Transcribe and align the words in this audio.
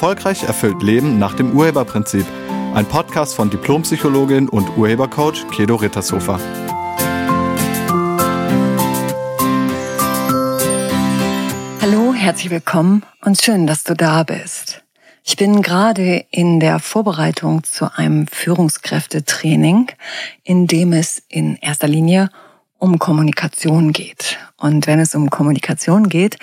Erfolgreich 0.00 0.44
erfüllt 0.44 0.82
Leben 0.82 1.18
nach 1.18 1.34
dem 1.34 1.52
Urheberprinzip. 1.54 2.24
Ein 2.72 2.86
Podcast 2.86 3.34
von 3.34 3.50
Diplompsychologin 3.50 4.48
und 4.48 4.78
Urhebercoach 4.78 5.46
Kedo 5.50 5.74
Rittershofer. 5.76 6.40
Hallo, 11.82 12.14
herzlich 12.14 12.48
willkommen 12.48 13.04
und 13.20 13.42
schön, 13.42 13.66
dass 13.66 13.84
du 13.84 13.94
da 13.94 14.22
bist. 14.22 14.82
Ich 15.22 15.36
bin 15.36 15.60
gerade 15.60 16.24
in 16.30 16.60
der 16.60 16.78
Vorbereitung 16.78 17.62
zu 17.64 17.94
einem 17.94 18.26
Führungskräftetraining, 18.26 19.88
in 20.42 20.66
dem 20.66 20.94
es 20.94 21.22
in 21.28 21.56
erster 21.56 21.88
Linie 21.88 22.30
um 22.78 22.98
Kommunikation 22.98 23.92
geht. 23.92 24.38
Und 24.56 24.86
wenn 24.86 24.98
es 24.98 25.14
um 25.14 25.28
Kommunikation 25.28 26.08
geht, 26.08 26.38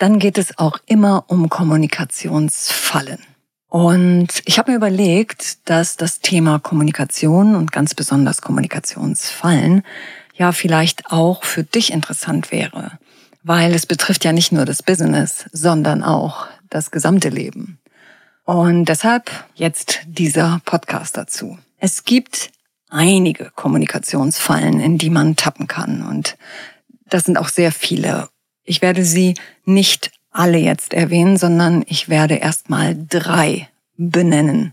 dann 0.00 0.18
geht 0.18 0.38
es 0.38 0.58
auch 0.58 0.78
immer 0.86 1.24
um 1.28 1.50
Kommunikationsfallen. 1.50 3.20
Und 3.68 4.28
ich 4.46 4.58
habe 4.58 4.72
mir 4.72 4.78
überlegt, 4.78 5.68
dass 5.68 5.96
das 5.96 6.20
Thema 6.20 6.58
Kommunikation 6.58 7.54
und 7.54 7.70
ganz 7.70 7.94
besonders 7.94 8.40
Kommunikationsfallen 8.40 9.82
ja 10.34 10.52
vielleicht 10.52 11.12
auch 11.12 11.44
für 11.44 11.64
dich 11.64 11.92
interessant 11.92 12.50
wäre, 12.50 12.98
weil 13.42 13.74
es 13.74 13.84
betrifft 13.84 14.24
ja 14.24 14.32
nicht 14.32 14.52
nur 14.52 14.64
das 14.64 14.82
Business, 14.82 15.44
sondern 15.52 16.02
auch 16.02 16.46
das 16.70 16.90
gesamte 16.90 17.28
Leben. 17.28 17.78
Und 18.44 18.86
deshalb 18.86 19.30
jetzt 19.54 20.00
dieser 20.06 20.62
Podcast 20.64 21.18
dazu. 21.18 21.58
Es 21.76 22.04
gibt 22.04 22.50
einige 22.88 23.50
Kommunikationsfallen, 23.54 24.80
in 24.80 24.96
die 24.96 25.10
man 25.10 25.36
tappen 25.36 25.66
kann. 25.66 26.02
Und 26.02 26.38
das 27.06 27.24
sind 27.24 27.36
auch 27.36 27.48
sehr 27.48 27.70
viele. 27.70 28.30
Ich 28.70 28.82
werde 28.82 29.04
sie 29.04 29.34
nicht 29.64 30.12
alle 30.30 30.58
jetzt 30.58 30.94
erwähnen, 30.94 31.36
sondern 31.36 31.82
ich 31.88 32.08
werde 32.08 32.36
erstmal 32.36 32.96
drei 32.96 33.68
benennen. 33.96 34.72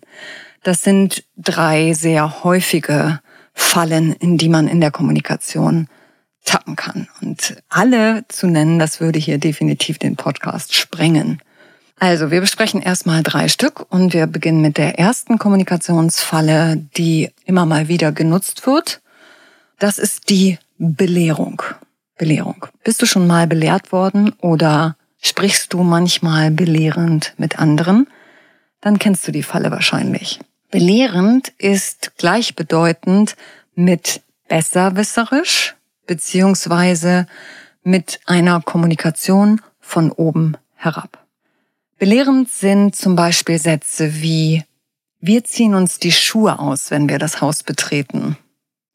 Das 0.62 0.84
sind 0.84 1.24
drei 1.36 1.94
sehr 1.94 2.44
häufige 2.44 3.22
Fallen, 3.56 4.14
in 4.14 4.38
die 4.38 4.50
man 4.50 4.68
in 4.68 4.82
der 4.82 4.92
Kommunikation 4.92 5.88
tappen 6.46 6.76
kann. 6.76 7.08
Und 7.24 7.58
alle 7.70 8.24
zu 8.28 8.46
nennen, 8.46 8.78
das 8.78 9.02
würde 9.02 9.18
hier 9.18 9.40
definitiv 9.40 9.98
den 9.98 10.16
Podcast 10.16 10.76
sprengen. 10.76 11.42
Also, 11.98 12.30
wir 12.30 12.42
besprechen 12.42 12.84
erstmal 12.84 13.24
drei 13.24 13.48
Stück 13.48 13.84
und 13.90 14.14
wir 14.14 14.28
beginnen 14.28 14.62
mit 14.62 14.78
der 14.78 15.00
ersten 15.00 15.40
Kommunikationsfalle, 15.40 16.78
die 16.98 17.32
immer 17.46 17.66
mal 17.66 17.88
wieder 17.88 18.12
genutzt 18.12 18.68
wird. 18.68 19.02
Das 19.80 19.98
ist 19.98 20.30
die 20.30 20.60
Belehrung. 20.78 21.64
Belehrung. 22.18 22.66
Bist 22.84 23.02
du 23.02 23.06
schon 23.06 23.28
mal 23.28 23.48
belehrt 23.48 23.92
worden 23.92 24.34
oder 24.40 24.96
sprichst 25.22 25.74
du 25.74 25.84
manchmal 25.84 26.52
belehrend 26.52 27.34
mit 27.38 27.60
anderen? 27.60 28.08
Dann 28.82 29.00
kennst 29.00 29.28
du 29.28 29.32
die 29.32 29.44
Falle 29.44 29.72
wahrscheinlich. 29.72 30.40
Belehrend 30.72 31.50
ist 31.58 32.18
gleichbedeutend 32.18 33.36
mit 33.76 34.22
besserwisserisch 34.48 35.76
beziehungsweise 36.06 37.28
mit 37.84 38.20
einer 38.26 38.62
Kommunikation 38.62 39.62
von 39.80 40.12
oben 40.12 40.58
herab. 40.76 41.26
Belehrend 41.98 42.50
sind 42.50 42.96
zum 42.96 43.16
Beispiel 43.16 43.60
Sätze 43.60 44.22
wie 44.22 44.64
wir 45.20 45.44
ziehen 45.44 45.74
uns 45.74 45.98
die 45.98 46.12
Schuhe 46.12 46.60
aus, 46.60 46.92
wenn 46.92 47.10
wir 47.10 47.18
das 47.18 47.42
Haus 47.42 47.64
betreten. 47.64 48.38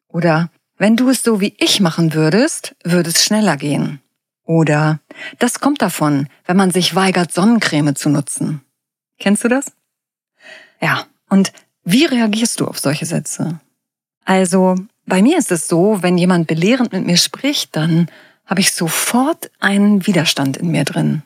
Oder 0.09 0.51
wenn 0.79 0.97
du 0.97 1.11
es 1.11 1.23
so 1.23 1.41
wie 1.41 1.55
ich 1.59 1.81
machen 1.81 2.15
würdest, 2.15 2.75
würde 2.85 3.11
es 3.11 3.25
schneller 3.25 3.57
gehen. 3.57 4.01
Oder 4.45 5.01
das 5.39 5.61
kommt 5.61 5.83
davon, 5.83 6.29
wenn 6.47 6.57
man 6.57 6.71
sich 6.71 6.95
weigert, 6.95 7.33
Sonnencreme 7.33 7.95
zu 7.95 8.09
nutzen. 8.09 8.63
Kennst 9.19 9.45
du 9.45 9.49
das? 9.49 9.73
Ja, 10.81 11.07
und 11.29 11.53
wie 11.85 12.05
reagierst 12.05 12.61
du 12.61 12.67
auf 12.67 12.79
solche 12.79 13.07
Sätze? 13.07 13.61
Also, 14.25 14.77
bei 15.07 15.23
mir 15.23 15.39
ist 15.39 15.53
es 15.53 15.69
so, 15.69 16.03
wenn 16.03 16.19
jemand 16.19 16.47
belehrend 16.47 16.93
mit 16.93 17.07
mir 17.07 17.17
spricht, 17.17 17.77
dann 17.77 18.09
habe 18.47 18.61
ich 18.61 18.73
sofort 18.73 19.51
einen 19.61 20.07
Widerstand 20.07 20.57
in 20.57 20.71
mir 20.71 20.85
drin. 20.85 21.23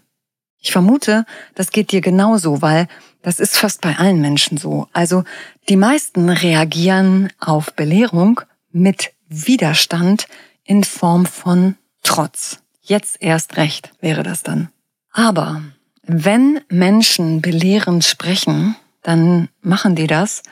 Ich 0.61 0.73
vermute, 0.73 1.25
das 1.55 1.71
geht 1.71 1.93
dir 1.93 2.01
genauso, 2.01 2.63
weil 2.63 2.89
das 3.23 3.41
ist 3.41 3.57
fast 3.57 3.81
bei 3.81 3.97
allen 3.97 4.21
Menschen 4.21 4.59
so. 4.59 4.89
Also 4.93 5.25
die 5.69 5.77
meisten 5.77 6.29
reagieren 6.29 7.31
auf 7.39 7.75
Belehrung 7.75 8.41
mit 8.73 9.13
Widerstand 9.29 10.27
in 10.65 10.85
Form 10.85 11.27
von 11.27 11.77
Trotz. 12.03 12.61
Jetzt 12.83 13.17
erst 13.21 13.57
recht 13.57 13.91
wäre 14.01 14.23
das 14.23 14.43
dann. 14.43 14.69
Aber 15.13 15.63
wenn 16.03 16.61
Menschen 16.69 17.43
belehrend 17.43 18.05
sprechen, 18.05 18.77
dann 19.03 19.49
machen 19.61 19.97
die 19.97 20.07
das 20.07 20.43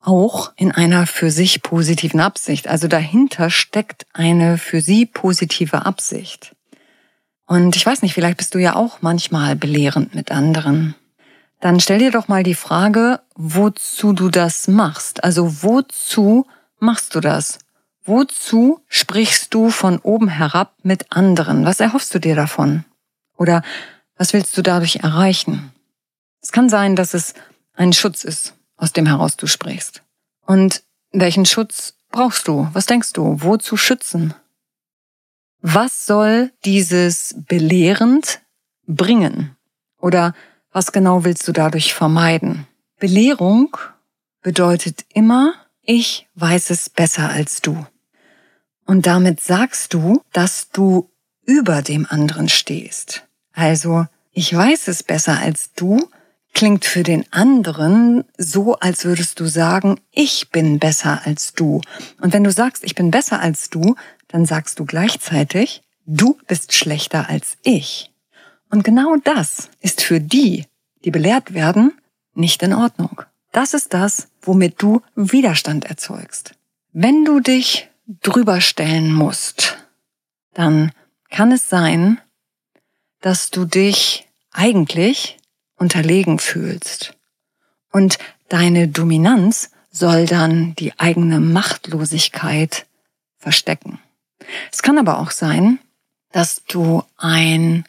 auch 0.00 0.52
in 0.56 0.72
einer 0.72 1.06
für 1.06 1.30
sich 1.30 1.62
positiven 1.62 2.20
Absicht. 2.20 2.68
Also 2.68 2.88
dahinter 2.88 3.50
steckt 3.50 4.06
eine 4.12 4.58
für 4.58 4.80
sie 4.80 5.06
positive 5.06 5.86
Absicht. 5.86 6.54
Und 7.46 7.76
ich 7.76 7.84
weiß 7.84 8.02
nicht, 8.02 8.14
vielleicht 8.14 8.36
bist 8.36 8.54
du 8.54 8.58
ja 8.58 8.76
auch 8.76 8.98
manchmal 9.00 9.56
belehrend 9.56 10.14
mit 10.14 10.30
anderen. 10.30 10.94
Dann 11.60 11.80
stell 11.80 11.98
dir 11.98 12.10
doch 12.10 12.28
mal 12.28 12.42
die 12.42 12.54
Frage, 12.54 13.20
wozu 13.34 14.12
du 14.12 14.28
das 14.28 14.68
machst. 14.68 15.24
Also 15.24 15.62
wozu 15.62 16.46
machst 16.78 17.14
du 17.14 17.20
das? 17.20 17.58
Wozu 18.08 18.80
sprichst 18.88 19.52
du 19.52 19.68
von 19.68 19.98
oben 19.98 20.28
herab 20.28 20.74
mit 20.82 21.12
anderen? 21.12 21.66
Was 21.66 21.78
erhoffst 21.78 22.14
du 22.14 22.18
dir 22.18 22.34
davon? 22.34 22.86
Oder 23.36 23.62
was 24.16 24.32
willst 24.32 24.56
du 24.56 24.62
dadurch 24.62 24.96
erreichen? 24.96 25.72
Es 26.40 26.50
kann 26.50 26.70
sein, 26.70 26.96
dass 26.96 27.12
es 27.12 27.34
ein 27.74 27.92
Schutz 27.92 28.24
ist, 28.24 28.54
aus 28.78 28.94
dem 28.94 29.04
heraus 29.04 29.36
du 29.36 29.46
sprichst. 29.46 30.02
Und 30.46 30.84
welchen 31.12 31.44
Schutz 31.44 31.96
brauchst 32.10 32.48
du? 32.48 32.70
Was 32.72 32.86
denkst 32.86 33.12
du? 33.12 33.42
Wozu 33.42 33.76
schützen? 33.76 34.32
Was 35.60 36.06
soll 36.06 36.50
dieses 36.64 37.34
belehrend 37.46 38.40
bringen? 38.86 39.54
Oder 40.00 40.32
was 40.72 40.92
genau 40.92 41.24
willst 41.24 41.46
du 41.46 41.52
dadurch 41.52 41.92
vermeiden? 41.92 42.66
Belehrung 42.98 43.76
bedeutet 44.40 45.04
immer, 45.12 45.52
ich 45.82 46.26
weiß 46.36 46.70
es 46.70 46.88
besser 46.88 47.28
als 47.28 47.60
du. 47.60 47.84
Und 48.88 49.06
damit 49.06 49.40
sagst 49.40 49.92
du, 49.92 50.22
dass 50.32 50.70
du 50.70 51.10
über 51.44 51.82
dem 51.82 52.06
anderen 52.08 52.48
stehst. 52.48 53.26
Also, 53.52 54.06
ich 54.32 54.54
weiß 54.56 54.88
es 54.88 55.02
besser 55.02 55.38
als 55.38 55.74
du 55.74 56.08
klingt 56.54 56.86
für 56.86 57.02
den 57.02 57.30
anderen 57.30 58.24
so, 58.38 58.76
als 58.76 59.04
würdest 59.04 59.40
du 59.40 59.46
sagen, 59.46 60.00
ich 60.10 60.48
bin 60.50 60.78
besser 60.78 61.20
als 61.24 61.52
du. 61.52 61.82
Und 62.22 62.32
wenn 62.32 62.44
du 62.44 62.50
sagst, 62.50 62.82
ich 62.82 62.94
bin 62.94 63.10
besser 63.10 63.40
als 63.40 63.68
du, 63.68 63.94
dann 64.26 64.46
sagst 64.46 64.78
du 64.78 64.86
gleichzeitig, 64.86 65.82
du 66.06 66.38
bist 66.46 66.72
schlechter 66.72 67.28
als 67.28 67.58
ich. 67.64 68.10
Und 68.70 68.84
genau 68.84 69.16
das 69.22 69.68
ist 69.82 70.00
für 70.00 70.18
die, 70.18 70.64
die 71.04 71.10
belehrt 71.10 71.52
werden, 71.52 71.92
nicht 72.32 72.62
in 72.62 72.72
Ordnung. 72.72 73.20
Das 73.52 73.74
ist 73.74 73.92
das, 73.92 74.28
womit 74.40 74.80
du 74.80 75.02
Widerstand 75.14 75.84
erzeugst. 75.84 76.54
Wenn 76.94 77.26
du 77.26 77.40
dich 77.40 77.90
drüber 78.08 78.60
stellen 78.60 79.12
musst, 79.12 79.76
dann 80.54 80.92
kann 81.30 81.52
es 81.52 81.68
sein, 81.68 82.20
dass 83.20 83.50
du 83.50 83.64
dich 83.64 84.26
eigentlich 84.50 85.36
unterlegen 85.76 86.38
fühlst. 86.38 87.14
Und 87.92 88.18
deine 88.48 88.88
Dominanz 88.88 89.70
soll 89.90 90.26
dann 90.26 90.74
die 90.76 90.98
eigene 90.98 91.40
Machtlosigkeit 91.40 92.86
verstecken. 93.36 93.98
Es 94.72 94.82
kann 94.82 94.98
aber 94.98 95.18
auch 95.18 95.30
sein, 95.30 95.78
dass 96.32 96.62
du 96.64 97.02
ein 97.16 97.84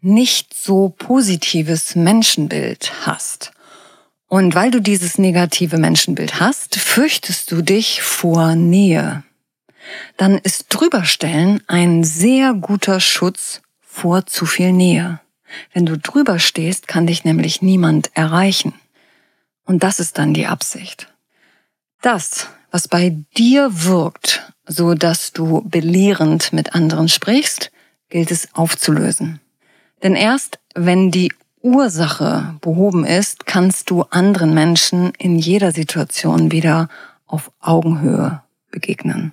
nicht 0.00 0.54
so 0.54 0.90
positives 0.90 1.96
Menschenbild 1.96 2.92
hast. 3.06 3.52
Und 4.28 4.54
weil 4.54 4.70
du 4.70 4.80
dieses 4.80 5.18
negative 5.18 5.78
Menschenbild 5.78 6.40
hast, 6.40 6.76
fürchtest 6.76 7.50
du 7.50 7.62
dich 7.62 8.02
vor 8.02 8.54
Nähe. 8.54 9.24
Dann 10.16 10.38
ist 10.38 10.66
drüberstellen 10.68 11.62
ein 11.66 12.04
sehr 12.04 12.54
guter 12.54 13.00
Schutz 13.00 13.62
vor 13.80 14.26
zu 14.26 14.46
viel 14.46 14.72
Nähe. 14.72 15.20
Wenn 15.72 15.86
du 15.86 15.96
drüber 15.96 16.38
stehst, 16.38 16.88
kann 16.88 17.06
dich 17.06 17.24
nämlich 17.24 17.62
niemand 17.62 18.10
erreichen. 18.14 18.74
Und 19.64 19.82
das 19.82 20.00
ist 20.00 20.18
dann 20.18 20.34
die 20.34 20.46
Absicht. 20.46 21.12
Das, 22.02 22.48
was 22.70 22.88
bei 22.88 23.16
dir 23.36 23.84
wirkt, 23.84 24.52
so 24.66 24.94
dass 24.94 25.32
du 25.32 25.62
belehrend 25.62 26.52
mit 26.52 26.74
anderen 26.74 27.08
sprichst, 27.08 27.70
gilt 28.08 28.30
es 28.30 28.54
aufzulösen. 28.54 29.40
Denn 30.02 30.14
erst 30.14 30.58
wenn 30.74 31.10
die 31.10 31.32
Ursache 31.62 32.56
behoben 32.60 33.04
ist, 33.04 33.46
kannst 33.46 33.90
du 33.90 34.02
anderen 34.02 34.54
Menschen 34.54 35.12
in 35.18 35.36
jeder 35.38 35.72
Situation 35.72 36.52
wieder 36.52 36.88
auf 37.26 37.50
Augenhöhe 37.60 38.42
begegnen. 38.70 39.32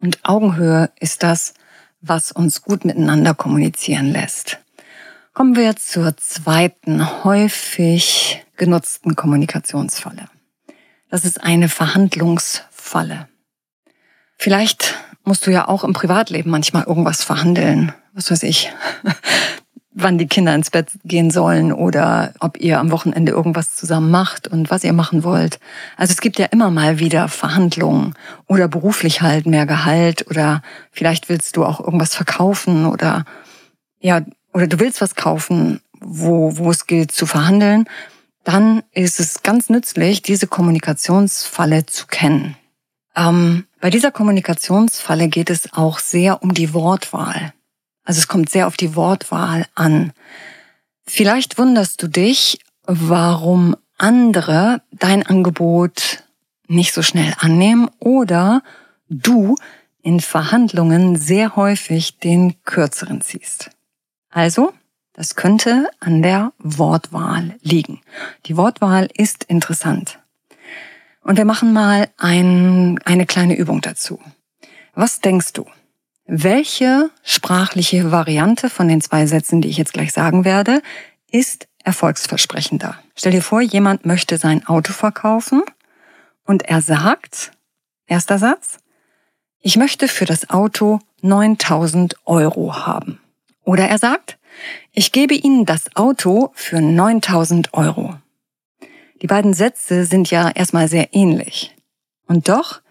Und 0.00 0.20
Augenhöhe 0.24 0.90
ist 0.98 1.22
das, 1.22 1.54
was 2.00 2.32
uns 2.32 2.62
gut 2.62 2.84
miteinander 2.84 3.34
kommunizieren 3.34 4.10
lässt. 4.10 4.58
Kommen 5.32 5.56
wir 5.56 5.76
zur 5.76 6.16
zweiten 6.16 7.24
häufig 7.24 8.44
genutzten 8.56 9.16
Kommunikationsfalle. 9.16 10.28
Das 11.08 11.24
ist 11.24 11.42
eine 11.42 11.68
Verhandlungsfalle. 11.68 13.28
Vielleicht 14.36 14.94
musst 15.24 15.46
du 15.46 15.50
ja 15.50 15.68
auch 15.68 15.84
im 15.84 15.92
Privatleben 15.92 16.50
manchmal 16.50 16.84
irgendwas 16.84 17.22
verhandeln. 17.22 17.92
Was 18.12 18.30
weiß 18.30 18.42
ich, 18.44 18.72
wann 19.92 20.18
die 20.18 20.28
Kinder 20.28 20.54
ins 20.54 20.70
Bett 20.70 20.88
gehen 21.04 21.30
sollen 21.30 21.72
oder 21.72 22.32
ob 22.38 22.60
ihr 22.60 22.78
am 22.78 22.92
Wochenende 22.92 23.32
irgendwas 23.32 23.74
zusammen 23.74 24.10
macht 24.10 24.46
und 24.46 24.70
was 24.70 24.84
ihr 24.84 24.92
machen 24.92 25.24
wollt. 25.24 25.58
Also 25.96 26.12
es 26.12 26.20
gibt 26.20 26.38
ja 26.38 26.46
immer 26.46 26.70
mal 26.70 27.00
wieder 27.00 27.28
Verhandlungen 27.28 28.14
oder 28.46 28.68
beruflich 28.68 29.20
halt 29.20 29.46
mehr 29.46 29.66
Gehalt 29.66 30.28
oder 30.30 30.62
vielleicht 30.92 31.28
willst 31.28 31.56
du 31.56 31.64
auch 31.64 31.80
irgendwas 31.80 32.14
verkaufen 32.14 32.86
oder 32.86 33.24
ja, 34.00 34.22
oder 34.52 34.66
du 34.66 34.78
willst 34.78 35.00
was 35.00 35.16
kaufen, 35.16 35.80
wo, 36.00 36.56
wo 36.56 36.70
es 36.70 36.86
gilt 36.86 37.12
zu 37.12 37.26
verhandeln. 37.26 37.86
Dann 38.44 38.82
ist 38.92 39.20
es 39.20 39.42
ganz 39.42 39.68
nützlich, 39.68 40.22
diese 40.22 40.46
Kommunikationsfalle 40.46 41.86
zu 41.86 42.06
kennen. 42.06 42.56
Ähm, 43.16 43.66
bei 43.80 43.90
dieser 43.90 44.10
Kommunikationsfalle 44.12 45.28
geht 45.28 45.50
es 45.50 45.72
auch 45.72 45.98
sehr 45.98 46.42
um 46.42 46.54
die 46.54 46.72
Wortwahl. 46.72 47.52
Also 48.10 48.18
es 48.18 48.26
kommt 48.26 48.50
sehr 48.50 48.66
auf 48.66 48.76
die 48.76 48.96
Wortwahl 48.96 49.66
an. 49.76 50.12
Vielleicht 51.06 51.58
wunderst 51.58 52.02
du 52.02 52.08
dich, 52.08 52.58
warum 52.82 53.76
andere 53.98 54.82
dein 54.90 55.24
Angebot 55.24 56.24
nicht 56.66 56.92
so 56.92 57.02
schnell 57.02 57.32
annehmen 57.38 57.88
oder 58.00 58.64
du 59.08 59.54
in 60.02 60.18
Verhandlungen 60.18 61.14
sehr 61.14 61.54
häufig 61.54 62.18
den 62.18 62.60
kürzeren 62.64 63.20
ziehst. 63.20 63.70
Also, 64.28 64.72
das 65.12 65.36
könnte 65.36 65.88
an 66.00 66.20
der 66.20 66.52
Wortwahl 66.58 67.54
liegen. 67.62 68.00
Die 68.46 68.56
Wortwahl 68.56 69.08
ist 69.14 69.44
interessant. 69.44 70.18
Und 71.22 71.36
wir 71.36 71.44
machen 71.44 71.72
mal 71.72 72.08
ein, 72.18 72.98
eine 73.04 73.26
kleine 73.26 73.54
Übung 73.54 73.82
dazu. 73.82 74.20
Was 74.94 75.20
denkst 75.20 75.52
du? 75.52 75.64
Welche 76.32 77.10
sprachliche 77.24 78.12
Variante 78.12 78.70
von 78.70 78.86
den 78.86 79.00
zwei 79.00 79.26
Sätzen, 79.26 79.60
die 79.60 79.68
ich 79.68 79.76
jetzt 79.76 79.92
gleich 79.92 80.12
sagen 80.12 80.44
werde, 80.44 80.80
ist 81.28 81.66
erfolgsversprechender? 81.82 82.96
Stell 83.16 83.32
dir 83.32 83.42
vor, 83.42 83.60
jemand 83.60 84.06
möchte 84.06 84.38
sein 84.38 84.64
Auto 84.64 84.92
verkaufen 84.92 85.64
und 86.44 86.62
er 86.62 86.82
sagt, 86.82 87.50
erster 88.06 88.38
Satz, 88.38 88.78
ich 89.58 89.76
möchte 89.76 90.06
für 90.06 90.24
das 90.24 90.48
Auto 90.50 91.00
9000 91.22 92.14
Euro 92.26 92.76
haben. 92.86 93.18
Oder 93.64 93.88
er 93.88 93.98
sagt, 93.98 94.38
ich 94.92 95.10
gebe 95.10 95.34
Ihnen 95.34 95.66
das 95.66 95.96
Auto 95.96 96.52
für 96.54 96.80
9000 96.80 97.74
Euro. 97.74 98.14
Die 99.20 99.26
beiden 99.26 99.52
Sätze 99.52 100.04
sind 100.04 100.30
ja 100.30 100.48
erstmal 100.48 100.86
sehr 100.86 101.12
ähnlich. 101.12 101.74
Und 102.28 102.48
doch 102.48 102.82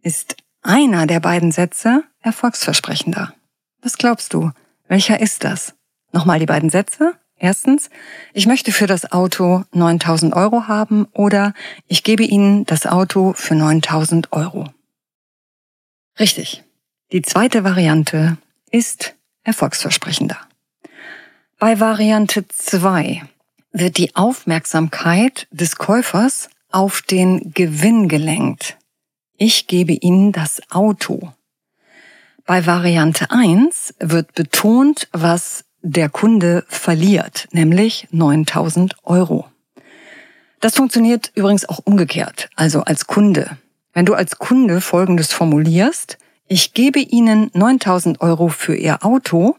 ist 0.00 0.36
einer 0.62 1.08
der 1.08 1.18
beiden 1.18 1.50
Sätze 1.50 2.04
erfolgsversprechender. 2.24 3.34
Was 3.82 3.98
glaubst 3.98 4.32
du? 4.34 4.50
Welcher 4.88 5.20
ist 5.20 5.44
das? 5.44 5.74
Nochmal 6.12 6.38
die 6.38 6.46
beiden 6.46 6.70
Sätze. 6.70 7.14
Erstens, 7.36 7.90
ich 8.32 8.46
möchte 8.46 8.72
für 8.72 8.86
das 8.86 9.12
Auto 9.12 9.64
9000 9.72 10.34
Euro 10.34 10.68
haben 10.68 11.06
oder 11.12 11.52
ich 11.88 12.02
gebe 12.02 12.22
Ihnen 12.22 12.64
das 12.64 12.86
Auto 12.86 13.34
für 13.34 13.54
9000 13.54 14.32
Euro. 14.32 14.70
Richtig. 16.18 16.62
Die 17.12 17.22
zweite 17.22 17.64
Variante 17.64 18.38
ist 18.70 19.14
erfolgsversprechender. 19.42 20.38
Bei 21.58 21.80
Variante 21.80 22.46
2 22.48 23.22
wird 23.72 23.98
die 23.98 24.14
Aufmerksamkeit 24.14 25.46
des 25.50 25.76
Käufers 25.76 26.48
auf 26.70 27.02
den 27.02 27.52
Gewinn 27.52 28.08
gelenkt. 28.08 28.78
Ich 29.36 29.66
gebe 29.66 29.92
Ihnen 29.92 30.32
das 30.32 30.62
Auto. 30.70 31.32
Bei 32.46 32.66
Variante 32.66 33.30
1 33.30 33.94
wird 34.00 34.34
betont, 34.34 35.08
was 35.12 35.64
der 35.80 36.10
Kunde 36.10 36.66
verliert, 36.68 37.48
nämlich 37.52 38.06
9000 38.10 38.96
Euro. 39.04 39.48
Das 40.60 40.76
funktioniert 40.76 41.32
übrigens 41.34 41.66
auch 41.66 41.80
umgekehrt, 41.84 42.50
also 42.54 42.82
als 42.82 43.06
Kunde. 43.06 43.56
Wenn 43.94 44.04
du 44.04 44.12
als 44.12 44.38
Kunde 44.38 44.82
Folgendes 44.82 45.32
formulierst, 45.32 46.18
ich 46.46 46.74
gebe 46.74 47.00
Ihnen 47.00 47.50
9000 47.54 48.20
Euro 48.20 48.48
für 48.48 48.76
Ihr 48.76 49.02
Auto, 49.06 49.56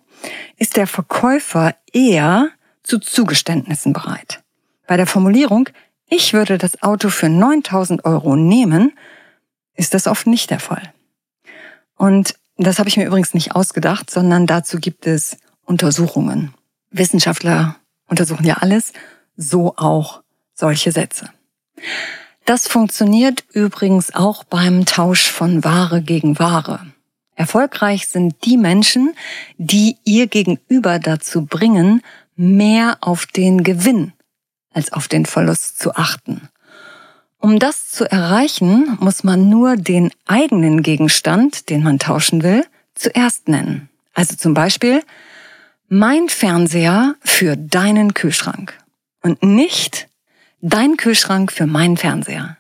ist 0.58 0.78
der 0.78 0.86
Verkäufer 0.86 1.74
eher 1.92 2.50
zu 2.84 3.00
Zugeständnissen 3.00 3.94
bereit. 3.94 4.44
Bei 4.86 4.96
der 4.96 5.08
Formulierung, 5.08 5.70
ich 6.08 6.34
würde 6.34 6.60
das 6.60 6.84
Auto 6.84 7.10
für 7.10 7.30
9000 7.30 8.06
Euro 8.06 8.36
nehmen, 8.36 8.94
ist 9.74 9.96
das 9.96 10.06
oft 10.06 10.28
nicht 10.28 10.52
der 10.52 10.60
Fall. 10.60 10.94
Und 11.98 12.36
das 12.58 12.80
habe 12.80 12.90
ich 12.90 12.98
mir 12.98 13.06
übrigens 13.06 13.34
nicht 13.34 13.54
ausgedacht, 13.54 14.10
sondern 14.10 14.48
dazu 14.48 14.80
gibt 14.80 15.08
es 15.08 15.38
Untersuchungen. 15.66 16.54
Wissenschaftler 16.92 17.76
untersuchen 18.08 18.46
ja 18.46 18.56
alles, 18.56 18.94
so 19.36 19.76
auch 19.76 20.22
solche 20.54 20.92
Sätze. 20.92 21.30
Das 22.46 22.68
funktioniert 22.68 23.44
übrigens 23.52 24.14
auch 24.14 24.44
beim 24.44 24.86
Tausch 24.86 25.32
von 25.32 25.64
Ware 25.64 26.02
gegen 26.02 26.40
Ware. 26.40 26.80
Erfolgreich 27.36 28.08
sind 28.08 28.46
die 28.46 28.56
Menschen, 28.56 29.14
die 29.58 29.98
ihr 30.06 30.28
Gegenüber 30.28 31.00
dazu 31.00 31.46
bringen, 31.46 32.02
mehr 32.36 32.98
auf 33.02 33.26
den 33.26 33.64
Gewinn 33.64 34.14
als 34.72 34.94
auf 34.94 35.08
den 35.08 35.26
Verlust 35.26 35.80
zu 35.80 35.96
achten. 35.96 36.50
Um 37.46 37.60
das 37.60 37.92
zu 37.92 38.12
erreichen, 38.12 38.98
muss 39.00 39.24
man 39.24 39.50
nur 39.50 39.76
den 39.76 40.10
eigenen 40.26 40.82
Gegenstand, 40.82 41.70
den 41.70 41.84
man 41.84 42.00
tauschen 42.00 42.42
will, 42.42 42.66
zuerst 42.96 43.48
nennen. 43.48 43.88
Also 44.16 44.36
zum 44.36 44.56
Beispiel 44.56 45.04
mein 45.88 46.28
Fernseher 46.28 47.14
für 47.22 47.56
deinen 47.56 48.16
Kühlschrank 48.16 48.74
und 49.22 49.44
nicht 49.44 50.08
dein 50.62 50.98
Kühlschrank 50.98 51.52
für 51.52 51.68
meinen 51.68 51.98
Fernseher. 51.98 52.58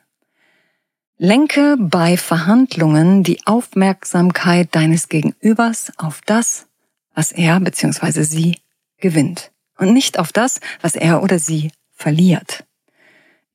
Lenke 1.17 1.77
bei 1.79 2.15
Verhandlungen 2.15 3.23
die 3.23 3.39
Aufmerksamkeit 3.47 4.67
deines 4.75 5.09
Gegenübers 5.09 5.93
auf 5.97 6.21
das, 6.27 6.67
was 7.15 7.31
er 7.31 7.59
bzw. 7.59 8.21
sie 8.21 8.59
gewinnt 8.99 9.49
und 9.79 9.93
nicht 9.93 10.19
auf 10.19 10.31
das, 10.31 10.59
was 10.81 10.95
er 10.95 11.23
oder 11.23 11.39
sie 11.39 11.71
verliert. 11.91 12.65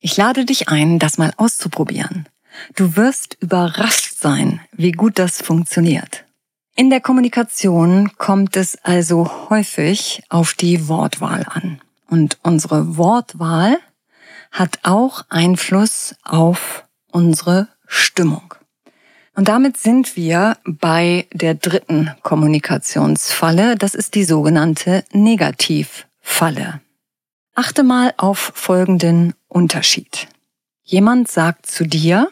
Ich 0.03 0.17
lade 0.17 0.45
dich 0.45 0.67
ein, 0.67 0.97
das 0.97 1.19
mal 1.19 1.31
auszuprobieren. 1.37 2.27
Du 2.75 2.95
wirst 2.95 3.37
überrascht 3.39 4.15
sein, 4.17 4.59
wie 4.71 4.91
gut 4.91 5.19
das 5.19 5.41
funktioniert. 5.41 6.25
In 6.75 6.89
der 6.89 7.01
Kommunikation 7.01 8.11
kommt 8.17 8.57
es 8.57 8.77
also 8.83 9.49
häufig 9.49 10.23
auf 10.29 10.55
die 10.55 10.87
Wortwahl 10.87 11.45
an. 11.47 11.79
Und 12.09 12.39
unsere 12.41 12.97
Wortwahl 12.97 13.77
hat 14.51 14.79
auch 14.83 15.23
Einfluss 15.29 16.15
auf 16.23 16.83
unsere 17.11 17.67
Stimmung. 17.85 18.55
Und 19.35 19.47
damit 19.47 19.77
sind 19.77 20.15
wir 20.15 20.57
bei 20.65 21.27
der 21.31 21.53
dritten 21.53 22.11
Kommunikationsfalle. 22.23 23.75
Das 23.75 23.93
ist 23.93 24.15
die 24.15 24.23
sogenannte 24.23 25.05
Negativfalle. 25.13 26.81
Achte 27.63 27.83
mal 27.83 28.11
auf 28.17 28.53
folgenden 28.55 29.35
Unterschied. 29.47 30.27
Jemand 30.81 31.27
sagt 31.27 31.67
zu 31.67 31.85
dir, 31.85 32.27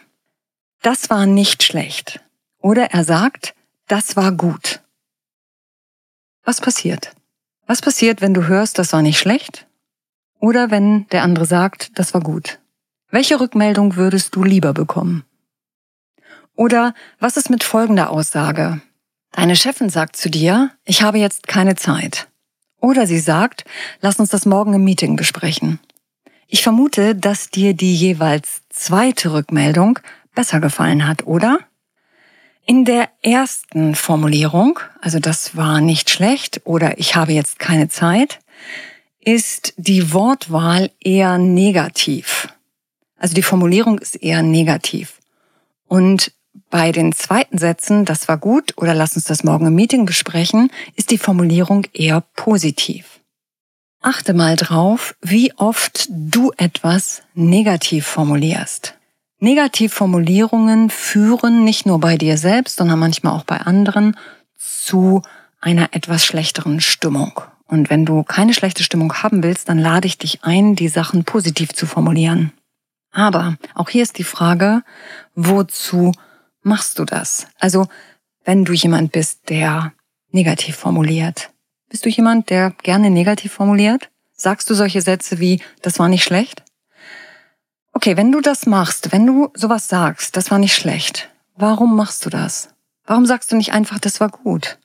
das 0.82 1.12
war 1.12 1.28
nicht 1.28 1.62
schlecht. 1.62 2.20
Oder 2.58 2.90
er 2.94 3.04
sagt, 3.04 3.54
das 3.88 4.16
war 4.16 4.32
gut. 4.32 4.82
Was 6.44 6.60
passiert? 6.60 7.12
Was 7.68 7.80
passiert, 7.80 8.22
wenn 8.22 8.34
du 8.34 8.48
hörst, 8.48 8.80
das 8.80 8.92
war 8.92 9.04
nicht 9.04 9.20
schlecht? 9.20 9.68
Oder 10.40 10.72
wenn 10.72 11.06
der 11.10 11.22
andere 11.22 11.46
sagt, 11.46 12.00
das 12.00 12.16
war 12.16 12.22
gut? 12.22 12.58
Welche 13.12 13.40
Rückmeldung 13.40 13.98
würdest 13.98 14.36
du 14.36 14.44
lieber 14.44 14.74
bekommen? 14.74 15.26
Oder 16.56 16.96
was 17.20 17.38
ist 17.38 17.52
mit 17.52 17.64
folgender 17.64 18.10
Aussage? 18.10 18.82
Deine 19.34 19.56
Chefin 19.56 19.92
sagt 19.92 20.16
zu 20.16 20.32
dir, 20.32 20.72
ich 20.86 21.04
habe 21.04 21.20
jetzt 21.20 21.48
keine 21.48 21.76
Zeit. 21.76 22.30
Oder 22.80 23.08
sie 23.08 23.20
sagt, 23.20 23.66
lass 24.02 24.20
uns 24.20 24.30
das 24.30 24.46
morgen 24.46 24.74
im 24.74 24.84
Meeting 24.84 25.16
besprechen. 25.16 25.80
Ich 26.48 26.64
vermute, 26.64 27.16
dass 27.16 27.50
dir 27.50 27.74
die 27.74 27.96
jeweils 27.96 28.62
zweite 28.70 29.34
Rückmeldung 29.34 30.00
besser 30.34 30.60
gefallen 30.60 31.08
hat, 31.08 31.28
oder? 31.28 31.60
In 32.66 32.86
der 32.86 33.10
ersten 33.22 33.96
Formulierung, 33.96 34.80
also 35.02 35.20
das 35.20 35.56
war 35.56 35.82
nicht 35.82 36.10
schlecht 36.10 36.62
oder 36.66 37.00
ich 37.00 37.16
habe 37.16 37.34
jetzt 37.34 37.60
keine 37.60 37.90
Zeit, 37.90 38.40
ist 39.20 39.74
die 39.78 40.14
Wortwahl 40.14 40.92
eher 41.00 41.38
negativ. 41.38 42.48
Also 43.18 43.34
die 43.34 43.44
Formulierung 43.44 44.00
ist 44.00 44.16
eher 44.16 44.42
negativ. 44.42 45.20
Und 45.88 46.32
bei 46.70 46.92
den 46.92 47.14
zweiten 47.14 47.58
Sätzen, 47.58 48.06
das 48.06 48.28
war 48.28 48.38
gut 48.38 48.74
oder 48.78 48.94
lass 48.94 49.16
uns 49.16 49.26
das 49.26 49.44
morgen 49.44 49.68
im 49.68 49.76
Meeting 49.76 50.06
besprechen, 50.06 50.72
ist 50.96 51.12
die 51.12 51.18
Formulierung 51.18 51.86
eher 51.94 52.22
positiv. 52.36 53.20
Achte 54.02 54.34
mal 54.34 54.56
drauf, 54.56 55.16
wie 55.22 55.54
oft 55.58 56.08
du 56.10 56.52
etwas 56.58 57.24
negativ 57.34 58.06
formulierst. 58.06 58.96
Negativformulierungen 59.40 60.90
führen 60.90 61.64
nicht 61.64 61.86
nur 61.86 62.00
bei 62.00 62.18
dir 62.18 62.38
selbst, 62.38 62.78
sondern 62.78 63.00
manchmal 63.00 63.34
auch 63.34 63.44
bei 63.44 63.58
anderen 63.58 64.16
zu 64.58 65.22
einer 65.62 65.94
etwas 65.94 66.26
schlechteren 66.26 66.82
Stimmung. 66.82 67.42
Und 67.66 67.90
wenn 67.90 68.06
du 68.06 68.24
keine 68.24 68.54
schlechte 68.54 68.84
Stimmung 68.84 69.14
haben 69.22 69.44
willst, 69.44 69.70
dann 69.70 69.80
lade 69.80 70.08
ich 70.08 70.18
dich 70.18 70.44
ein, 70.44 70.76
die 70.76 70.88
Sachen 70.88 71.24
positiv 71.24 71.74
zu 71.74 71.86
formulieren. 71.86 72.52
Aber 73.12 73.58
auch 73.76 73.90
hier 73.90 74.04
ist 74.04 74.18
die 74.18 74.24
Frage, 74.24 74.84
wozu 75.36 76.12
machst 76.62 77.00
du 77.00 77.06
das? 77.06 77.48
Also, 77.60 77.88
wenn 78.44 78.66
du 78.66 78.74
jemand 78.74 79.12
bist, 79.12 79.50
der 79.50 79.94
negativ 80.32 80.76
formuliert. 80.76 81.52
Bist 81.90 82.06
du 82.06 82.10
jemand, 82.10 82.50
der 82.50 82.72
gerne 82.72 83.10
negativ 83.10 83.54
formuliert? 83.54 84.10
Sagst 84.34 84.70
du 84.70 84.74
solche 84.74 85.02
Sätze 85.02 85.40
wie, 85.40 85.62
das 85.82 86.00
war 86.00 86.08
nicht 86.08 86.24
schlecht? 86.24 86.64
Okay, 87.94 88.16
wenn 88.16 88.32
du 88.32 88.42
das 88.42 88.66
machst, 88.66 89.12
wenn 89.12 89.26
du 89.26 89.50
sowas 89.56 89.88
sagst, 89.88 90.38
das 90.38 90.52
war 90.52 90.60
nicht 90.60 90.76
schlecht, 90.76 91.30
warum 91.56 91.96
machst 91.96 92.26
du 92.26 92.30
das? 92.30 92.70
Warum 93.06 93.26
sagst 93.26 93.52
du 93.52 93.56
nicht 93.56 93.74
einfach, 93.74 94.00
das 94.00 94.20
war 94.20 94.30
gut? 94.30 94.78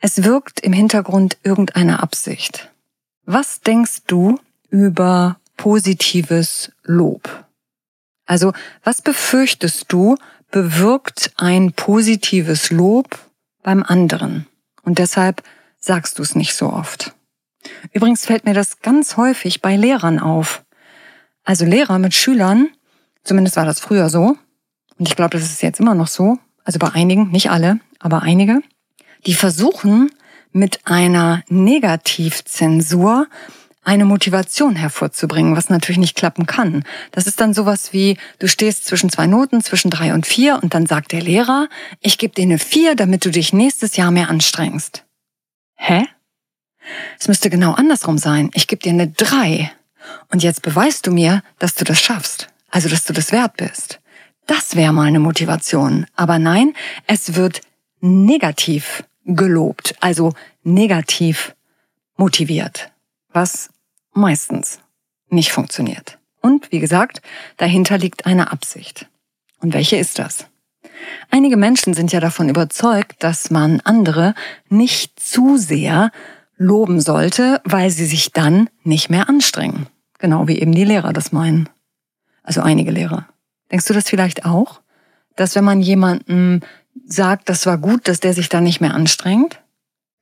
Es 0.00 0.24
wirkt 0.24 0.60
im 0.60 0.72
Hintergrund 0.72 1.38
irgendeine 1.42 2.02
Absicht. 2.02 2.70
Was 3.24 3.60
denkst 3.60 4.02
du 4.06 4.38
über 4.68 5.38
positives 5.56 6.72
Lob? 6.82 7.46
Also, 8.26 8.52
was 8.82 9.02
befürchtest 9.02 9.86
du, 9.88 10.16
bewirkt 10.50 11.32
ein 11.36 11.72
positives 11.72 12.70
Lob 12.70 13.18
beim 13.62 13.82
anderen? 13.82 14.46
Und 14.82 14.98
deshalb 14.98 15.42
sagst 15.78 16.18
du 16.18 16.22
es 16.22 16.34
nicht 16.34 16.54
so 16.54 16.72
oft. 16.72 17.14
Übrigens 17.92 18.26
fällt 18.26 18.44
mir 18.44 18.54
das 18.54 18.80
ganz 18.80 19.16
häufig 19.16 19.60
bei 19.60 19.76
Lehrern 19.76 20.18
auf. 20.18 20.64
Also 21.44 21.64
Lehrer 21.64 21.98
mit 21.98 22.14
Schülern, 22.14 22.68
zumindest 23.24 23.56
war 23.56 23.64
das 23.64 23.80
früher 23.80 24.08
so, 24.08 24.36
und 24.98 25.08
ich 25.08 25.16
glaube, 25.16 25.38
das 25.38 25.44
ist 25.44 25.62
jetzt 25.62 25.80
immer 25.80 25.94
noch 25.94 26.08
so, 26.08 26.38
also 26.64 26.78
bei 26.78 26.90
einigen, 26.92 27.30
nicht 27.30 27.50
alle, 27.50 27.80
aber 27.98 28.22
einige, 28.22 28.60
die 29.26 29.34
versuchen 29.34 30.10
mit 30.52 30.80
einer 30.84 31.42
Negativzensur 31.48 33.26
eine 33.90 34.04
Motivation 34.04 34.76
hervorzubringen, 34.76 35.56
was 35.56 35.68
natürlich 35.68 35.98
nicht 35.98 36.14
klappen 36.14 36.46
kann. 36.46 36.84
Das 37.10 37.26
ist 37.26 37.40
dann 37.40 37.54
sowas 37.54 37.92
wie, 37.92 38.18
du 38.38 38.46
stehst 38.46 38.84
zwischen 38.84 39.10
zwei 39.10 39.26
Noten, 39.26 39.64
zwischen 39.64 39.90
drei 39.90 40.14
und 40.14 40.26
vier, 40.26 40.60
und 40.62 40.74
dann 40.74 40.86
sagt 40.86 41.10
der 41.10 41.20
Lehrer, 41.20 41.68
ich 41.98 42.16
gebe 42.16 42.32
dir 42.32 42.42
eine 42.42 42.60
vier, 42.60 42.94
damit 42.94 43.24
du 43.24 43.30
dich 43.30 43.52
nächstes 43.52 43.96
Jahr 43.96 44.12
mehr 44.12 44.30
anstrengst. 44.30 45.04
Hä? 45.74 46.06
Es 47.18 47.26
müsste 47.26 47.50
genau 47.50 47.72
andersrum 47.72 48.16
sein. 48.16 48.50
Ich 48.54 48.68
gebe 48.68 48.80
dir 48.80 48.92
eine 48.92 49.08
drei. 49.08 49.72
Und 50.30 50.44
jetzt 50.44 50.62
beweist 50.62 51.08
du 51.08 51.10
mir, 51.10 51.42
dass 51.58 51.74
du 51.74 51.84
das 51.84 52.00
schaffst. 52.00 52.48
Also, 52.70 52.88
dass 52.88 53.04
du 53.04 53.12
das 53.12 53.32
wert 53.32 53.56
bist. 53.56 54.00
Das 54.46 54.76
wäre 54.76 54.92
mal 54.92 55.08
eine 55.08 55.18
Motivation. 55.18 56.06
Aber 56.14 56.38
nein, 56.38 56.74
es 57.08 57.34
wird 57.34 57.60
negativ 58.00 59.02
gelobt, 59.24 59.96
also 60.00 60.32
negativ 60.62 61.56
motiviert, 62.16 62.92
was 63.32 63.70
meistens 64.12 64.80
nicht 65.28 65.52
funktioniert. 65.52 66.18
Und 66.40 66.72
wie 66.72 66.80
gesagt, 66.80 67.22
dahinter 67.56 67.98
liegt 67.98 68.26
eine 68.26 68.50
Absicht. 68.52 69.08
Und 69.60 69.74
welche 69.74 69.96
ist 69.96 70.18
das? 70.18 70.46
Einige 71.30 71.56
Menschen 71.56 71.94
sind 71.94 72.12
ja 72.12 72.20
davon 72.20 72.48
überzeugt, 72.48 73.22
dass 73.22 73.50
man 73.50 73.80
andere 73.80 74.34
nicht 74.68 75.20
zu 75.20 75.56
sehr 75.56 76.10
loben 76.56 77.00
sollte, 77.00 77.60
weil 77.64 77.90
sie 77.90 78.06
sich 78.06 78.32
dann 78.32 78.68
nicht 78.82 79.10
mehr 79.10 79.28
anstrengen. 79.28 79.86
Genau 80.18 80.48
wie 80.48 80.58
eben 80.58 80.72
die 80.72 80.84
Lehrer 80.84 81.12
das 81.12 81.32
meinen. 81.32 81.68
Also 82.42 82.60
einige 82.60 82.90
Lehrer. 82.90 83.28
Denkst 83.70 83.86
du 83.86 83.94
das 83.94 84.08
vielleicht 84.08 84.44
auch? 84.44 84.80
Dass 85.36 85.54
wenn 85.54 85.64
man 85.64 85.80
jemanden 85.80 86.60
sagt, 87.06 87.48
das 87.48 87.64
war 87.66 87.78
gut, 87.78 88.08
dass 88.08 88.20
der 88.20 88.34
sich 88.34 88.48
dann 88.48 88.64
nicht 88.64 88.80
mehr 88.80 88.94
anstrengt? 88.94 89.60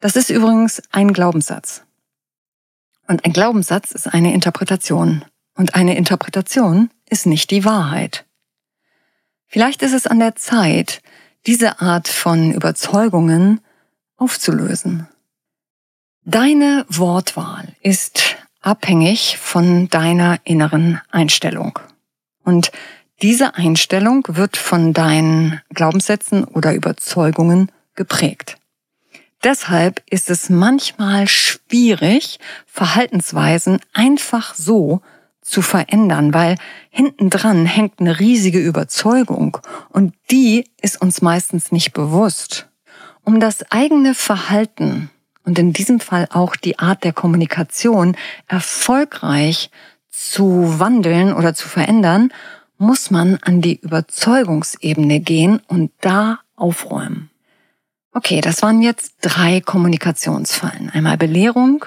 Das 0.00 0.14
ist 0.14 0.30
übrigens 0.30 0.82
ein 0.92 1.12
Glaubenssatz. 1.12 1.84
Und 3.08 3.24
ein 3.24 3.32
Glaubenssatz 3.32 3.90
ist 3.92 4.06
eine 4.06 4.34
Interpretation. 4.34 5.24
Und 5.54 5.74
eine 5.74 5.96
Interpretation 5.96 6.90
ist 7.08 7.26
nicht 7.26 7.50
die 7.50 7.64
Wahrheit. 7.64 8.26
Vielleicht 9.46 9.82
ist 9.82 9.94
es 9.94 10.06
an 10.06 10.18
der 10.18 10.36
Zeit, 10.36 11.02
diese 11.46 11.80
Art 11.80 12.06
von 12.06 12.52
Überzeugungen 12.52 13.60
aufzulösen. 14.16 15.08
Deine 16.24 16.84
Wortwahl 16.90 17.74
ist 17.80 18.36
abhängig 18.60 19.38
von 19.38 19.88
deiner 19.88 20.38
inneren 20.44 21.00
Einstellung. 21.10 21.78
Und 22.44 22.70
diese 23.22 23.54
Einstellung 23.54 24.24
wird 24.28 24.58
von 24.58 24.92
deinen 24.92 25.62
Glaubenssätzen 25.70 26.44
oder 26.44 26.74
Überzeugungen 26.74 27.72
geprägt. 27.94 28.57
Deshalb 29.44 30.02
ist 30.10 30.30
es 30.30 30.50
manchmal 30.50 31.28
schwierig, 31.28 32.40
Verhaltensweisen 32.66 33.78
einfach 33.92 34.54
so 34.54 35.00
zu 35.42 35.62
verändern, 35.62 36.34
weil 36.34 36.56
hinten 36.90 37.30
dran 37.30 37.64
hängt 37.64 38.00
eine 38.00 38.18
riesige 38.18 38.58
Überzeugung 38.58 39.58
und 39.90 40.14
die 40.30 40.64
ist 40.80 41.00
uns 41.00 41.22
meistens 41.22 41.72
nicht 41.72 41.92
bewusst. 41.92 42.68
Um 43.24 43.40
das 43.40 43.70
eigene 43.70 44.14
Verhalten 44.14 45.10
und 45.44 45.58
in 45.58 45.72
diesem 45.72 46.00
Fall 46.00 46.28
auch 46.30 46.56
die 46.56 46.78
Art 46.78 47.04
der 47.04 47.12
Kommunikation 47.12 48.16
erfolgreich 48.46 49.70
zu 50.10 50.78
wandeln 50.78 51.32
oder 51.32 51.54
zu 51.54 51.68
verändern, 51.68 52.32
muss 52.76 53.10
man 53.10 53.38
an 53.42 53.60
die 53.60 53.80
Überzeugungsebene 53.80 55.20
gehen 55.20 55.60
und 55.68 55.90
da 56.00 56.40
aufräumen. 56.56 57.27
Okay, 58.18 58.40
das 58.40 58.62
waren 58.62 58.82
jetzt 58.82 59.12
drei 59.20 59.60
Kommunikationsfallen. 59.60 60.90
Einmal 60.90 61.16
Belehrung, 61.16 61.84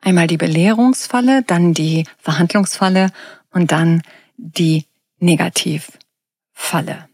einmal 0.00 0.26
die 0.26 0.38
Belehrungsfalle, 0.38 1.42
dann 1.42 1.74
die 1.74 2.04
Verhandlungsfalle 2.16 3.10
und 3.50 3.70
dann 3.70 4.00
die 4.38 4.86
Negativfalle. 5.18 7.10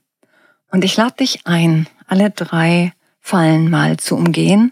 Und 0.70 0.84
ich 0.84 0.96
lade 0.96 1.16
dich 1.16 1.40
ein, 1.48 1.88
alle 2.06 2.30
drei 2.30 2.92
Fallen 3.18 3.70
mal 3.70 3.96
zu 3.96 4.14
umgehen 4.14 4.70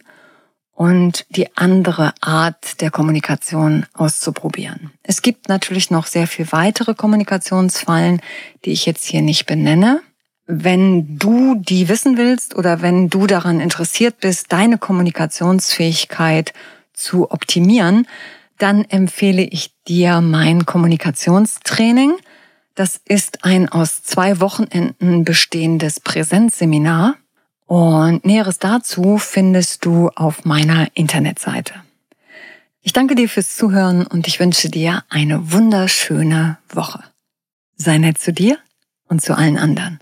und 0.71 1.27
die 1.31 1.57
andere 1.57 2.15
Art 2.21 2.81
der 2.83 2.93
Kommunikation 2.93 3.87
auszuprobieren. 3.95 4.93
Es 5.03 5.23
gibt 5.23 5.49
natürlich 5.49 5.91
noch 5.91 6.07
sehr 6.07 6.29
viel 6.29 6.53
weitere 6.53 6.95
Kommunikationsfallen, 6.95 8.21
die 8.65 8.71
ich 8.71 8.87
jetzt 8.87 9.05
hier 9.05 9.23
nicht 9.23 9.47
benenne. 9.47 10.03
Wenn 10.46 11.18
du 11.18 11.54
die 11.56 11.88
wissen 11.88 12.16
willst 12.16 12.54
oder 12.56 12.82
wenn 12.82 13.08
du 13.08 13.26
daran 13.26 13.61
interessiert 13.61 14.18
bist, 14.20 14.52
deine 14.52 14.78
Kommunikationsfähigkeit 14.78 16.52
zu 16.92 17.30
optimieren, 17.30 18.06
dann 18.58 18.84
empfehle 18.84 19.42
ich 19.42 19.72
dir 19.87 20.20
mein 20.20 20.66
Kommunikationstraining. 20.66 22.14
Das 22.75 23.00
ist 23.06 23.44
ein 23.44 23.68
aus 23.68 24.02
zwei 24.02 24.40
Wochenenden 24.40 25.25
bestehendes 25.25 26.00
Präsenzseminar 26.00 27.16
und 27.66 28.26
Näheres 28.26 28.58
dazu 28.58 29.16
findest 29.18 29.84
du 29.84 30.11
auf 30.11 30.44
meiner 30.44 30.88
Internetseite. 30.94 31.75
Ich 32.82 32.92
danke 32.92 33.14
dir 33.14 33.28
fürs 33.28 33.56
Zuhören 33.56 34.06
und 34.06 34.26
ich 34.26 34.40
wünsche 34.40 34.68
dir 34.68 35.04
eine 35.08 35.52
wunderschöne 35.52 36.58
Woche. 36.68 37.02
Sei 37.76 37.96
nett 37.96 38.18
zu 38.18 38.32
dir 38.32 38.58
und 39.08 39.22
zu 39.22 39.37
allen 39.37 39.56
anderen. 39.56 40.01